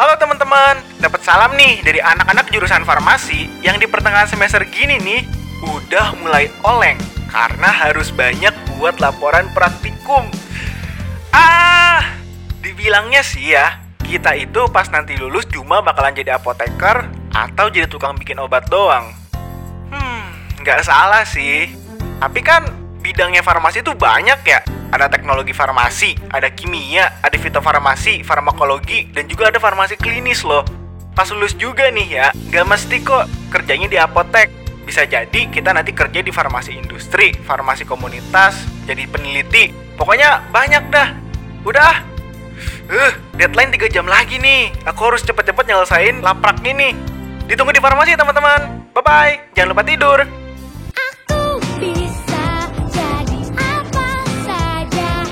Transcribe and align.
Halo 0.00 0.16
teman-teman, 0.16 0.80
dapat 0.96 1.20
salam 1.20 1.52
nih 1.60 1.84
dari 1.84 2.00
anak-anak 2.00 2.48
jurusan 2.48 2.88
farmasi 2.88 3.52
yang 3.60 3.76
di 3.76 3.84
pertengahan 3.84 4.24
semester 4.24 4.64
gini 4.64 4.96
nih 4.96 5.28
udah 5.60 6.16
mulai 6.16 6.48
oleng 6.64 6.96
karena 7.28 7.68
harus 7.68 8.08
banyak 8.08 8.56
buat 8.72 8.96
laporan 8.96 9.52
praktikum. 9.52 10.24
Ah, 11.36 12.16
dibilangnya 12.64 13.20
sih 13.20 13.52
ya, 13.52 13.76
kita 14.00 14.40
itu 14.40 14.72
pas 14.72 14.88
nanti 14.88 15.20
lulus 15.20 15.44
cuma 15.52 15.84
bakalan 15.84 16.16
jadi 16.16 16.40
apoteker 16.40 17.04
atau 17.36 17.68
jadi 17.68 17.84
tukang 17.84 18.16
bikin 18.16 18.40
obat 18.40 18.72
doang. 18.72 19.12
Hmm, 19.92 20.32
nggak 20.64 20.80
salah 20.80 21.28
sih. 21.28 21.76
Tapi 22.24 22.40
kan 22.40 22.64
bidangnya 23.04 23.44
farmasi 23.44 23.84
itu 23.84 23.92
banyak 23.92 24.40
ya. 24.48 24.64
Ada 24.90 25.06
teknologi 25.06 25.54
farmasi, 25.54 26.18
ada 26.34 26.50
kimia, 26.50 27.22
ada 27.22 27.38
fitofarmasi, 27.38 28.26
farmakologi, 28.26 29.06
dan 29.14 29.30
juga 29.30 29.54
ada 29.54 29.62
farmasi 29.62 29.94
klinis 29.94 30.42
loh. 30.42 30.66
Pas 31.14 31.30
lulus 31.30 31.54
juga 31.54 31.86
nih 31.94 32.08
ya, 32.10 32.26
nggak 32.34 32.66
mesti 32.66 32.96
kok 33.02 33.30
kerjanya 33.54 33.86
di 33.86 33.98
apotek. 34.02 34.50
Bisa 34.82 35.06
jadi 35.06 35.46
kita 35.46 35.70
nanti 35.70 35.94
kerja 35.94 36.18
di 36.18 36.34
farmasi 36.34 36.74
industri, 36.74 37.30
farmasi 37.46 37.86
komunitas, 37.86 38.58
jadi 38.82 39.06
peneliti. 39.06 39.70
Pokoknya 39.94 40.42
banyak 40.50 40.90
dah. 40.90 41.14
Udah. 41.62 41.94
Uh, 42.90 43.12
deadline 43.38 43.70
3 43.70 43.86
jam 43.86 44.08
lagi 44.10 44.42
nih. 44.42 44.74
Aku 44.88 45.12
harus 45.12 45.22
cepet-cepet 45.22 45.70
nyelesain 45.70 46.18
laprak 46.18 46.58
ini. 46.66 46.96
Ditunggu 47.46 47.70
di 47.70 47.78
farmasi 47.78 48.18
teman-teman. 48.18 48.90
Bye-bye. 48.90 49.54
Jangan 49.54 49.68
lupa 49.70 49.82
tidur. 49.86 50.39